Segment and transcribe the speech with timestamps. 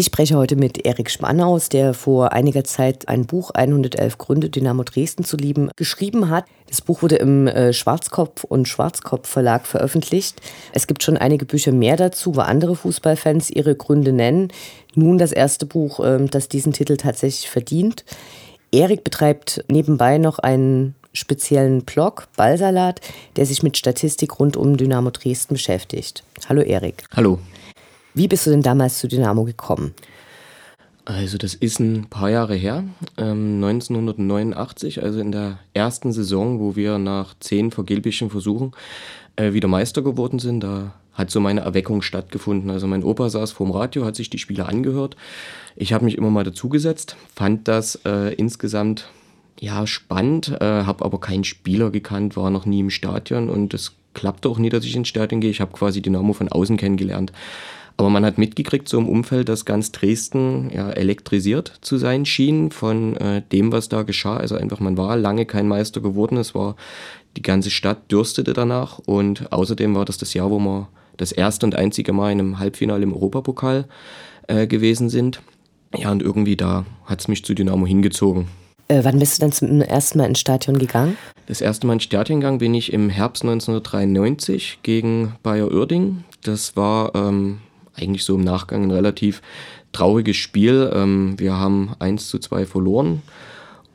[0.00, 4.82] Ich spreche heute mit Erik Schmannaus, der vor einiger Zeit ein Buch 111 Gründe, Dynamo
[4.82, 6.46] Dresden zu lieben, geschrieben hat.
[6.70, 10.40] Das Buch wurde im äh, Schwarzkopf und Schwarzkopf Verlag veröffentlicht.
[10.72, 14.48] Es gibt schon einige Bücher mehr dazu, wo andere Fußballfans ihre Gründe nennen.
[14.94, 18.06] Nun das erste Buch, ähm, das diesen Titel tatsächlich verdient.
[18.72, 23.02] Erik betreibt nebenbei noch einen speziellen Blog, Ballsalat,
[23.36, 26.24] der sich mit Statistik rund um Dynamo Dresden beschäftigt.
[26.48, 27.04] Hallo Erik.
[27.14, 27.38] Hallo.
[28.14, 29.94] Wie bist du denn damals zu Dynamo gekommen?
[31.04, 32.84] Also das ist ein paar Jahre her,
[33.16, 38.72] ähm, 1989, also in der ersten Saison, wo wir nach zehn vergeblichen Versuchen
[39.36, 40.60] äh, wieder Meister geworden sind.
[40.60, 42.70] Da hat so meine Erweckung stattgefunden.
[42.70, 45.16] Also mein Opa saß vorm Radio, hat sich die Spiele angehört.
[45.74, 49.08] Ich habe mich immer mal dazugesetzt, fand das äh, insgesamt
[49.58, 53.96] ja spannend, äh, habe aber keinen Spieler gekannt, war noch nie im Stadion und es
[54.14, 55.50] klappte auch nie, dass ich ins Stadion gehe.
[55.50, 57.32] Ich habe quasi Dynamo von außen kennengelernt.
[58.00, 62.70] Aber man hat mitgekriegt, so im Umfeld, dass ganz Dresden ja, elektrisiert zu sein schien
[62.70, 64.38] von äh, dem, was da geschah.
[64.38, 66.38] Also einfach, man war lange kein Meister geworden.
[66.38, 66.76] Es war,
[67.36, 69.00] die ganze Stadt dürstete danach.
[69.00, 72.58] Und außerdem war das das Jahr, wo wir das erste und einzige Mal in einem
[72.58, 73.84] Halbfinale im Europapokal
[74.46, 75.42] äh, gewesen sind.
[75.94, 78.48] Ja, und irgendwie da hat es mich zu Dynamo hingezogen.
[78.88, 81.18] Äh, wann bist du dann zum ersten Mal ins Stadion gegangen?
[81.48, 86.24] Das erste Mal ins Stadion gegangen bin ich im Herbst 1993 gegen Bayer Uerding.
[86.42, 87.58] Das war ähm,
[88.00, 89.42] eigentlich so im Nachgang ein relativ
[89.92, 90.90] trauriges Spiel.
[90.94, 93.22] Ähm, wir haben 1 zu 2 verloren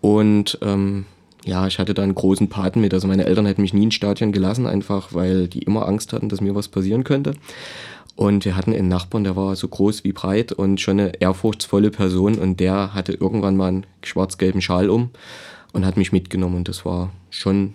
[0.01, 1.05] und ähm,
[1.45, 2.93] ja, ich hatte da einen großen Paten mit.
[2.93, 6.29] Also meine Eltern hätten mich nie ins Stadion gelassen, einfach weil die immer Angst hatten,
[6.29, 7.35] dass mir was passieren könnte.
[8.15, 11.91] Und wir hatten einen Nachbarn, der war so groß wie breit und schon eine ehrfurchtsvolle
[11.91, 15.09] Person und der hatte irgendwann mal einen schwarz-gelben Schal um
[15.73, 17.73] und hat mich mitgenommen und das war schon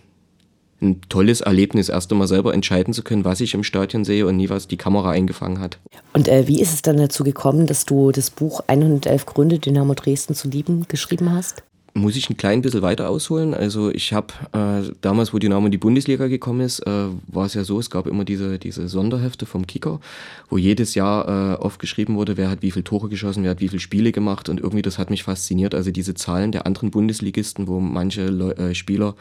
[0.81, 4.37] ein tolles Erlebnis, erst einmal selber entscheiden zu können, was ich im Stadion sehe und
[4.37, 5.79] nie, was die Kamera eingefangen hat.
[6.13, 9.95] Und äh, wie ist es dann dazu gekommen, dass du das Buch 111 Gründe, Dynamo
[9.95, 11.63] Dresden zu lieben, geschrieben hast?
[11.93, 13.53] Muss ich ein klein bisschen weiter ausholen.
[13.53, 17.55] Also ich habe äh, damals, wo Dynamo in die Bundesliga gekommen ist, äh, war es
[17.55, 20.01] ja so, es gab immer diese, diese Sonderhefte vom Kicker,
[20.49, 23.61] wo jedes Jahr äh, oft geschrieben wurde, wer hat wie viele Tore geschossen, wer hat
[23.61, 25.75] wie viele Spiele gemacht und irgendwie das hat mich fasziniert.
[25.75, 29.17] Also diese Zahlen der anderen Bundesligisten, wo manche Leu äh, Spieler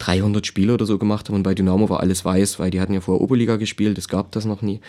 [0.00, 2.92] 300 Spiele oder so gemacht haben und bei Dynamo war alles weiß, weil die hatten
[2.94, 4.80] ja vorher Oberliga gespielt, es gab das noch nie.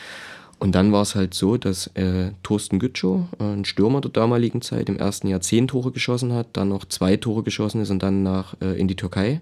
[0.62, 4.62] Und dann war es halt so, dass äh, Thorsten Gütschow, äh, ein Stürmer der damaligen
[4.62, 8.04] Zeit, im ersten Jahr zehn Tore geschossen hat, dann noch zwei Tore geschossen ist und
[8.04, 9.42] dann nach, äh, in die Türkei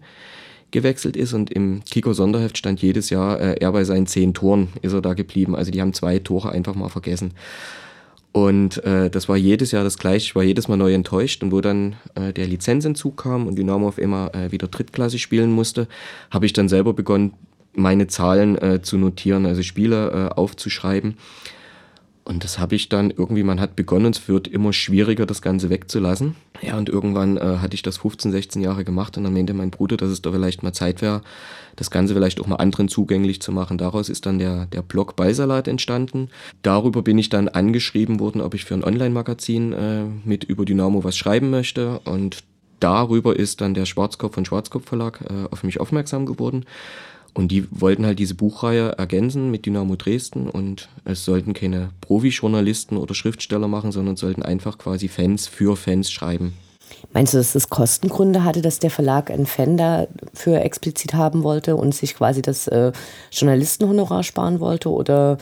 [0.72, 1.34] gewechselt ist.
[1.34, 5.02] Und im Kiko Sonderheft stand jedes Jahr, äh, er bei seinen zehn Toren ist er
[5.02, 5.58] da geblieben.
[5.58, 7.34] Also die haben zwei Tore einfach mal vergessen.
[8.32, 10.26] Und äh, das war jedes Jahr das gleiche.
[10.26, 11.42] Ich war jedes Mal neu enttäuscht.
[11.44, 15.52] Und wo dann äh, der Lizenzentzug kam und Dynamo auf immer äh, wieder drittklassig spielen
[15.52, 15.88] musste,
[16.30, 17.34] habe ich dann selber begonnen,
[17.74, 21.18] meine Zahlen äh, zu notieren, also Spiele äh, aufzuschreiben.
[22.30, 25.72] Und das habe ich dann irgendwie, man hat begonnen, es wird immer schwieriger, das Ganze
[25.72, 26.36] wegzulassen.
[26.62, 29.72] Ja, und irgendwann äh, hatte ich das 15, 16 Jahre gemacht und dann meinte mein
[29.72, 31.24] Bruder, dass es da vielleicht mal Zeit wäre,
[31.76, 33.80] das Ganze vielleicht auch mal anderen zugänglich zu machen.
[33.80, 36.30] Daraus ist dann der, der Blog Ballsalat entstanden.
[36.62, 41.04] Darüber bin ich dann angeschrieben worden, ob ich für ein Online-Magazin äh, mit über Dynamo
[41.04, 41.98] was schreiben möchte.
[42.02, 42.44] Und
[42.80, 46.66] darüber ist dann der Schwarzkopf von Schwarzkopf Verlag äh, auf mich aufmerksam geworden.
[47.34, 52.98] Und die wollten halt diese Buchreihe ergänzen mit Dynamo Dresden und es sollten keine Profi-Journalisten
[52.98, 56.54] oder Schriftsteller machen, sondern sollten einfach quasi Fans für Fans schreiben.
[57.14, 61.76] Meinst du, dass das Kostengründe hatte, dass der Verlag einen Fan dafür explizit haben wollte
[61.76, 62.92] und sich quasi das äh,
[63.32, 64.90] Journalistenhonorar sparen wollte?
[64.90, 65.38] Oder?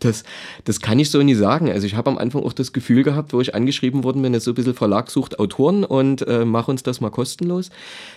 [0.00, 0.24] Das,
[0.64, 1.70] das kann ich so nie sagen.
[1.70, 4.50] Also ich habe am Anfang auch das Gefühl gehabt, wo ich angeschrieben worden bin, so
[4.50, 7.70] ein bisschen Verlag sucht Autoren und äh, mach uns das mal kostenlos.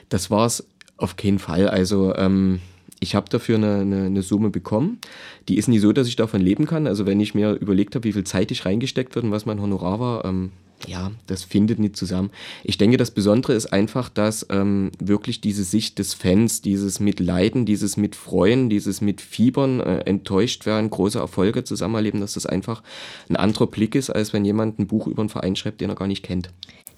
[0.10, 0.68] Das war es
[0.98, 1.68] auf keinen Fall.
[1.68, 2.60] Also ähm,
[3.00, 5.00] ich habe dafür eine, eine, eine, Summe bekommen.
[5.48, 6.88] Die ist nie so, dass ich davon leben kann.
[6.88, 9.62] Also wenn ich mir überlegt habe, wie viel Zeit ich reingesteckt wird und was mein
[9.62, 10.52] Honorar war, ähm,
[10.88, 12.32] ja, das findet nicht zusammen.
[12.64, 17.66] Ich denke, das Besondere ist einfach, dass ähm, wirklich diese Sicht des Fans, dieses Mitleiden,
[17.66, 22.84] dieses Mitfreuen, dieses Mitfiebern, äh, enttäuscht werden, große Erfolge zusammen erleben, dass das einfach
[23.30, 25.96] ein anderer Blick ist, als wenn jemand ein Buch über einen Verein schreibt, den er
[25.96, 26.50] gar nicht kennt.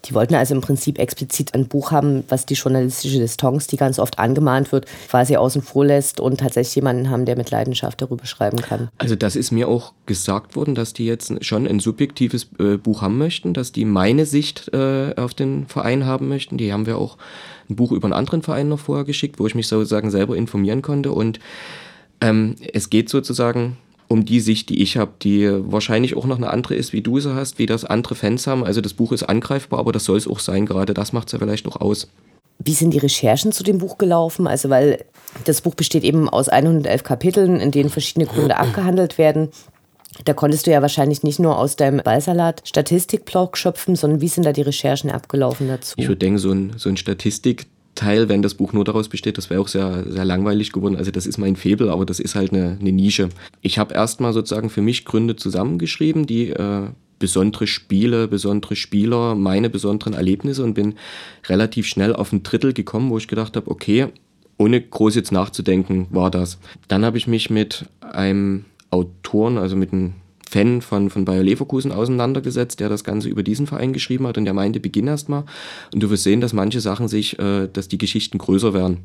[0.08, 3.98] Die wollten also im Prinzip explizit ein Buch haben, was die journalistische Distanz, die ganz
[3.98, 8.24] oft angemahnt wird, quasi außen vor lässt und tatsächlich jemanden haben, der mit Leidenschaft darüber
[8.24, 8.88] schreiben kann.
[8.98, 13.02] Also das ist mir auch gesagt worden, dass die jetzt schon ein subjektives äh, Buch
[13.02, 16.56] haben möchten, dass die meine Sicht äh, auf den Verein haben möchten.
[16.56, 17.18] Die haben wir auch
[17.68, 20.82] ein Buch über einen anderen Verein noch vorher geschickt, wo ich mich sozusagen selber informieren
[20.82, 21.38] konnte und
[22.20, 23.76] Ähm, es geht sozusagen
[24.08, 27.20] um die Sicht, die ich habe, die wahrscheinlich auch noch eine andere ist, wie du
[27.20, 28.64] sie hast, wie das andere Fans haben.
[28.64, 30.66] Also das Buch ist angreifbar, aber das soll es auch sein.
[30.66, 32.08] Gerade das macht es ja vielleicht auch aus.
[32.58, 34.46] Wie sind die Recherchen zu dem Buch gelaufen?
[34.46, 35.04] Also weil
[35.44, 39.50] das Buch besteht eben aus 111 Kapiteln, in denen verschiedene Gründe abgehandelt werden.
[40.24, 44.44] Da konntest du ja wahrscheinlich nicht nur aus deinem Ballsalat Statistikblog schöpfen, sondern wie sind
[44.44, 45.94] da die Recherchen abgelaufen dazu?
[45.96, 46.96] Ich würde denken, so ein, so ein
[47.98, 50.96] Statistikteil, wenn das Buch nur daraus besteht, das wäre auch sehr, sehr langweilig geworden.
[50.96, 53.28] Also das ist mein Febel, aber das ist halt eine, eine Nische.
[53.60, 59.68] Ich habe erstmal sozusagen für mich Gründe zusammengeschrieben, die äh, besondere Spiele, besondere Spieler, meine
[59.68, 60.94] besonderen Erlebnisse und bin
[61.48, 64.08] relativ schnell auf ein Drittel gekommen, wo ich gedacht habe, okay,
[64.56, 66.58] ohne groß jetzt nachzudenken, war das.
[66.86, 70.14] Dann habe ich mich mit einem Autoren, also mit einem
[70.48, 74.44] Fan von, von Bayer Leverkusen auseinandergesetzt, der das Ganze über diesen Verein geschrieben hat und
[74.44, 75.44] der meinte, beginn erst mal
[75.92, 78.98] und du wirst sehen, dass manche Sachen sich, äh, dass die Geschichten größer werden.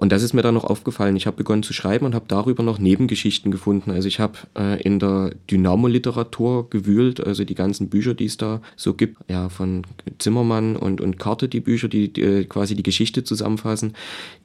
[0.00, 1.14] Und das ist mir dann noch aufgefallen.
[1.16, 3.90] Ich habe begonnen zu schreiben und habe darüber noch Nebengeschichten gefunden.
[3.90, 8.62] Also ich habe äh, in der Dynamo-Literatur gewühlt, also die ganzen Bücher, die es da
[8.76, 9.82] so gibt, ja, von
[10.18, 13.92] Zimmermann und, und Karte, die Bücher, die, die äh, quasi die Geschichte zusammenfassen,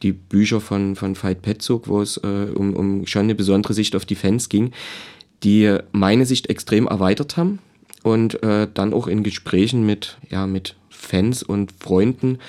[0.02, 3.96] die Bücher von, von Veit Petzog, wo es äh, um, um schon eine besondere Sicht
[3.96, 4.74] auf die Fans ging,
[5.46, 7.60] die meine Sicht extrem erweitert haben
[8.04, 12.40] und äh, dann auch in Gesprächen mit, ja, mit Fans und Freunden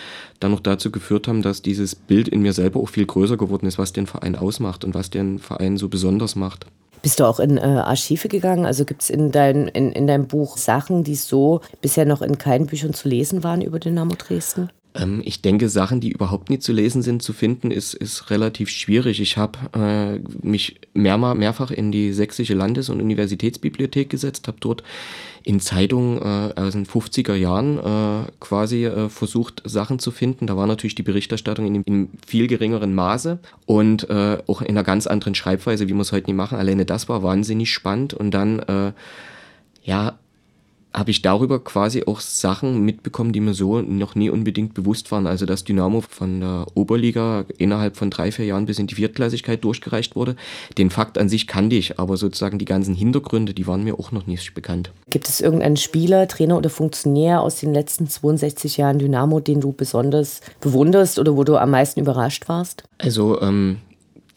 [0.41, 3.67] dann noch dazu geführt haben, dass dieses Bild in mir selber auch viel größer geworden
[3.67, 6.67] ist, was den Verein ausmacht und was den Verein so besonders macht.
[7.03, 8.65] Bist du auch in äh, Archive gegangen?
[8.65, 12.39] Also gibt es in, dein, in, in deinem Buch Sachen, die so bisher noch in
[12.39, 14.71] keinen Büchern zu lesen waren über Dynamo Dresden?
[14.99, 18.69] Ähm, ich denke, Sachen, die überhaupt nicht zu lesen sind, zu finden, ist, ist relativ
[18.69, 19.21] schwierig.
[19.21, 24.83] Ich habe äh, mich mehrmal, mehrfach in die Sächsische Landes- und Universitätsbibliothek gesetzt, habe dort
[25.43, 30.49] in Zeitungen äh, aus den 50er Jahren äh, quasi äh, versucht, Sachen zu finden.
[30.49, 34.83] Da war natürlich die Berichterstattung in, in viel geringeren Maße und äh, auch in einer
[34.83, 36.59] ganz anderen Schreibweise, wie wir es heute nicht machen.
[36.59, 38.93] Alleine das war wahnsinnig spannend und dann äh,
[39.85, 40.19] ja,
[40.97, 45.27] habe ich darüber quasi auch Sachen mitbekommen, die mir so noch nie unbedingt bewusst waren.
[45.27, 49.63] Also dass Dynamo von der Oberliga innerhalb von drei, vier Jahren bis in die Viertklassigkeit
[49.63, 50.37] durchgereicht wurde.
[50.79, 54.11] Den Fakt an sich kannte ich, aber sozusagen die ganzen Hintergründe, die waren mir auch
[54.11, 54.91] noch nicht bekannt.
[55.11, 59.73] Gibt es irgendeinen Spieler, Trainer oder Funktionär aus den letzten 62 Jahren Dynamo, den du
[59.73, 62.85] besonders bewunderst oder wo du am meisten überrascht warst?
[62.97, 63.77] Also ähm,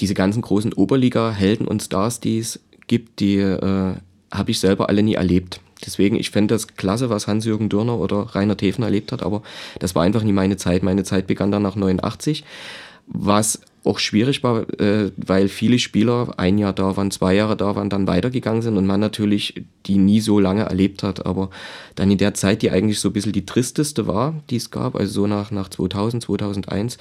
[0.01, 3.95] diese ganzen großen Oberliga-Helden und Stars, die es gibt, die äh,
[4.31, 5.61] habe ich selber alle nie erlebt.
[5.85, 9.41] Deswegen, ich fände das klasse, was Hans-Jürgen Dürner oder Rainer Teven erlebt hat, aber
[9.79, 10.83] das war einfach nie meine Zeit.
[10.83, 12.43] Meine Zeit begann dann nach 89,
[13.07, 17.75] was auch schwierig war, äh, weil viele Spieler ein Jahr da waren, zwei Jahre da
[17.75, 21.25] waren, dann weitergegangen sind und man natürlich die nie so lange erlebt hat.
[21.25, 21.49] Aber
[21.95, 24.95] dann in der Zeit, die eigentlich so ein bisschen die tristeste war, die es gab,
[24.95, 26.97] also so nach, nach 2000, 2001,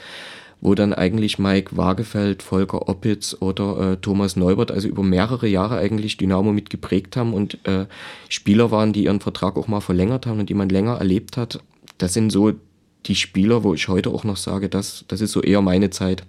[0.60, 5.78] wo dann eigentlich Mike Wagefeld, Volker Oppitz oder äh, Thomas Neubert also über mehrere Jahre
[5.78, 7.87] eigentlich Dynamo mit geprägt haben und äh,
[8.28, 11.60] Spieler waren, die ihren Vertrag auch mal verlängert haben und die man länger erlebt hat.
[11.99, 12.52] Das sind so
[13.06, 16.25] die Spieler, wo ich heute auch noch sage, das, das ist so eher meine Zeit.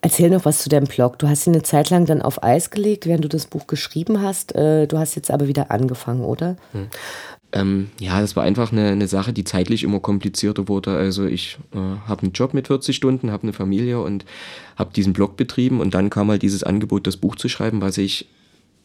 [0.00, 1.18] Erzähl noch was zu deinem Blog.
[1.18, 4.22] Du hast ihn eine Zeit lang dann auf Eis gelegt, während du das Buch geschrieben
[4.22, 4.54] hast.
[4.54, 6.56] Äh, du hast jetzt aber wieder angefangen, oder?
[7.52, 7.60] Hm.
[7.60, 10.96] Ähm, ja, das war einfach eine, eine Sache, die zeitlich immer komplizierter wurde.
[10.96, 14.24] Also ich äh, habe einen Job mit 40 Stunden, habe eine Familie und
[14.76, 17.98] habe diesen Blog betrieben und dann kam halt dieses Angebot, das Buch zu schreiben, was
[17.98, 18.26] ich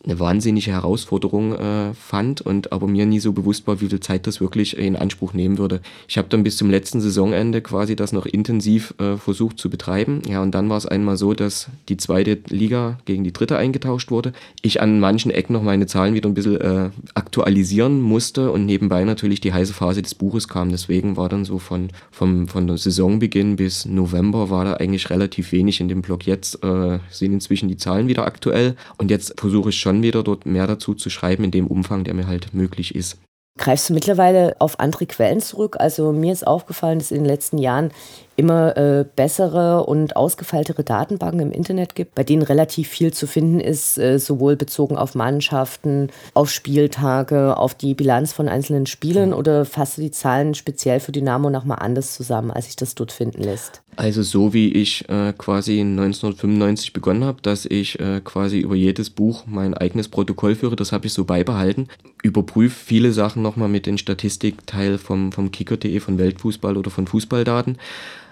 [0.06, 4.28] eine wahnsinnige Herausforderung äh, fand und aber mir nie so bewusst war, wie viel Zeit
[4.28, 5.82] das wirklich in Anspruch nehmen würde.
[6.08, 10.22] Ich habe dann bis zum letzten Saisonende quasi das noch intensiv äh, versucht zu betreiben.
[10.28, 14.12] Ja, und dann war es einmal so, dass die zweite Liga gegen die dritte eingetauscht
[14.12, 14.34] wurde.
[14.62, 19.06] Ich an manchen Ecken noch meine Zahlen wieder ein bisschen äh, aktualisieren musste und nebenbei
[19.06, 20.70] natürlich die heiße Phase des Buches kam.
[20.70, 25.54] Deswegen war dann so von, vom, von der Saisonbeginn bis November war da eigentlich relativ
[25.54, 26.26] wenig in dem Blog.
[26.26, 30.24] Jetzt äh, sind inzwischen die Zahlen wieder aktuell und jetzt versuche ich schon schon wieder
[30.24, 33.18] dort mehr dazu zu schreiben, in dem Umfang, der mir halt möglich ist.
[33.60, 35.78] Greifst du mittlerweile auf andere Quellen zurück?
[35.80, 37.92] Also mir ist aufgefallen, dass in den letzten Jahren
[38.36, 43.60] immer äh, bessere und ausgefeiltere Datenbanken im Internet gibt, bei denen relativ viel zu finden
[43.60, 49.36] ist, äh, sowohl bezogen auf Mannschaften, auf Spieltage, auf die Bilanz von einzelnen Spielen mhm.
[49.36, 53.12] oder fasst du die Zahlen speziell für Dynamo nochmal anders zusammen, als sich das dort
[53.12, 53.82] finden lässt?
[53.96, 59.12] Also so wie ich äh, quasi 1995 begonnen habe, dass ich äh, quasi über jedes
[59.12, 61.90] Buch mein eigenes Protokoll führe, das habe ich so beibehalten.
[62.24, 67.78] Überprüfe viele Sachen nochmal mit den Statistikteil vom, vom Kicker.de, von Weltfußball oder von Fußballdaten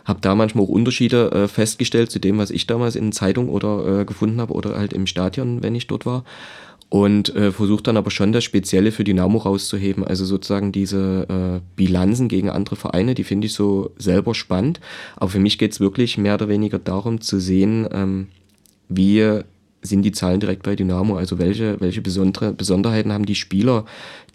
[0.06, 4.02] habe da manchmal auch Unterschiede äh, festgestellt zu dem, was ich damals in Zeitung oder
[4.02, 6.24] äh, gefunden habe oder halt im Stadion, wenn ich dort war.
[6.90, 10.04] Und äh, versuche dann aber schon das Spezielle für Dynamo rauszuheben.
[10.04, 14.82] Also sozusagen diese äh, Bilanzen gegen andere Vereine, die finde ich so selber spannend.
[15.16, 18.28] Aber für mich geht es wirklich mehr oder weniger darum zu sehen, ähm,
[18.90, 19.42] wie
[19.82, 21.16] sind die Zahlen direkt bei Dynamo?
[21.16, 23.86] Also welche, welche besondere Besonderheiten haben die Spieler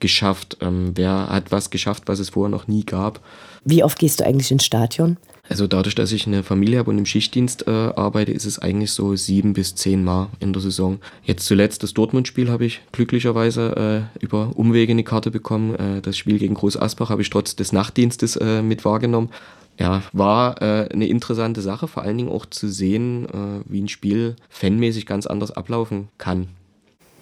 [0.01, 0.59] geschafft?
[0.61, 3.21] Ähm, wer hat was geschafft, was es vorher noch nie gab?
[3.65, 5.17] Wie oft gehst du eigentlich ins Stadion?
[5.49, 8.91] Also dadurch, dass ich eine Familie habe und im Schichtdienst äh, arbeite, ist es eigentlich
[8.91, 10.99] so sieben bis zehn Mal in der Saison.
[11.25, 15.75] Jetzt zuletzt das Dortmund-Spiel habe ich glücklicherweise äh, über Umwege eine Karte bekommen.
[15.76, 19.31] Äh, das Spiel gegen Groß Asbach habe ich trotz des Nachtdienstes äh, mit wahrgenommen.
[19.79, 23.88] Ja, war äh, eine interessante Sache, vor allen Dingen auch zu sehen, äh, wie ein
[23.88, 26.49] Spiel fanmäßig ganz anders ablaufen kann.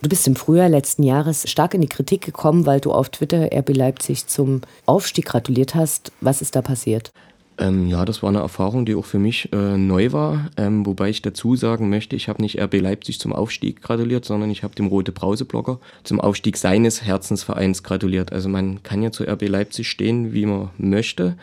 [0.02, 3.48] Du bist im Frühjahr letzten Jahres stark in die Kritik gekommen, weil du auf Twitter
[3.52, 6.12] RB Leipzig zum Aufstieg gratuliert hast.
[6.20, 7.10] Was ist da passiert?
[7.58, 10.50] Ähm, ja, das war eine Erfahrung, die auch für mich äh, neu war.
[10.56, 14.50] Ähm, wobei ich dazu sagen möchte, ich habe nicht RB Leipzig zum Aufstieg gratuliert, sondern
[14.50, 18.32] ich habe dem Rote Brause-Blogger zum Aufstieg seines Herzensvereins gratuliert.
[18.32, 21.36] Also man kann ja zu RB Leipzig stehen, wie man möchte.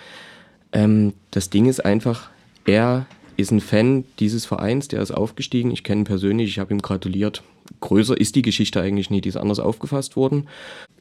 [0.73, 2.29] Ähm, das Ding ist einfach,
[2.65, 3.05] er
[3.37, 5.71] ist ein Fan dieses Vereins, der ist aufgestiegen.
[5.71, 7.41] Ich kenne ihn persönlich, ich habe ihm gratuliert.
[7.79, 10.47] Größer ist die Geschichte eigentlich nicht, die ist anders aufgefasst worden.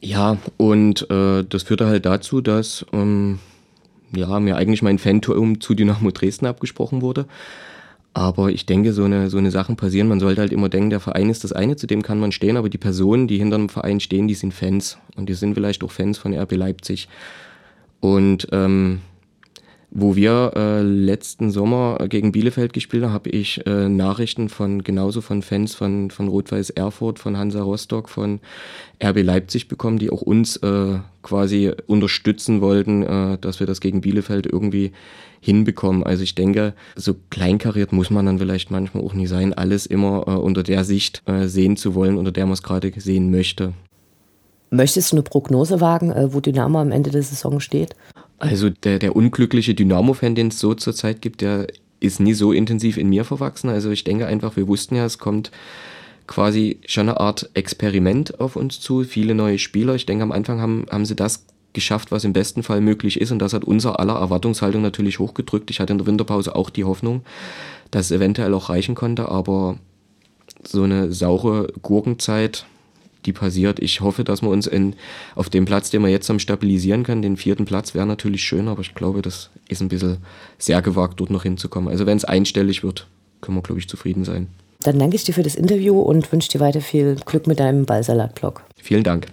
[0.00, 3.40] Ja, und äh, das führte halt dazu, dass ähm,
[4.12, 7.26] ja, mir eigentlich mein Fanturm zu Dynamo Dresden abgesprochen wurde.
[8.12, 10.08] Aber ich denke, so eine, so eine Sachen passieren.
[10.08, 12.56] Man sollte halt immer denken, der Verein ist das eine, zu dem kann man stehen,
[12.56, 14.98] aber die Personen, die hinter dem Verein stehen, die sind Fans.
[15.16, 17.08] Und die sind vielleicht auch Fans von RB Leipzig.
[18.00, 19.00] Und ähm,
[19.90, 25.20] wo wir äh, letzten Sommer gegen Bielefeld gespielt haben, habe ich äh, Nachrichten von genauso
[25.20, 28.40] von Fans von, von Rot-Weiß Erfurt, von Hansa Rostock, von
[29.02, 34.00] RB Leipzig bekommen, die auch uns äh, quasi unterstützen wollten, äh, dass wir das gegen
[34.00, 34.92] Bielefeld irgendwie
[35.40, 36.04] hinbekommen.
[36.04, 40.25] Also ich denke, so kleinkariert muss man dann vielleicht manchmal auch nicht sein, alles immer
[40.28, 43.73] äh, unter der Sicht äh, sehen zu wollen, unter der man es gerade sehen möchte.
[44.70, 47.97] Möchtest du eine Prognose wagen, äh, wo Dynamo am Ende der Saison steht?
[48.40, 51.68] Also der, der unglückliche Dynamo-Fan, den es so zurzeit gibt, der
[52.00, 53.68] ist nie so intensiv in mir verwachsen.
[53.68, 55.50] Also ich denke einfach, wir wussten ja, es kommt
[56.26, 59.94] quasi schon eine Art Experiment auf uns zu, viele neue Spieler.
[59.94, 61.44] Ich denke, am Anfang haben, haben sie das
[61.75, 63.30] geschafft, was im besten Fall möglich ist.
[63.30, 65.70] Und das hat unser aller Erwartungshaltung natürlich hochgedrückt.
[65.70, 67.23] Ich hatte in der Winterpause auch die Hoffnung,
[67.90, 69.28] dass es eventuell auch reichen konnte.
[69.28, 69.76] Aber
[70.62, 72.64] so eine saure Gurkenzeit,
[73.26, 73.80] die passiert.
[73.80, 74.94] Ich hoffe, dass wir uns in,
[75.34, 77.22] auf dem Platz, den wir jetzt haben, stabilisieren können.
[77.22, 80.18] Den vierten Platz wäre natürlich schön, aber ich glaube, das ist ein bisschen
[80.58, 81.90] sehr gewagt, dort noch hinzukommen.
[81.90, 83.06] Also wenn es einstellig wird,
[83.40, 84.48] können wir, glaube ich, zufrieden sein.
[84.82, 87.84] Dann danke ich dir für das Interview und wünsche dir weiter viel Glück mit deinem
[87.84, 88.62] Ballsalat-Blog.
[88.76, 89.30] Vielen Dank.